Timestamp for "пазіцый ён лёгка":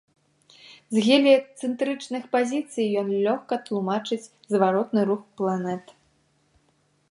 2.33-3.55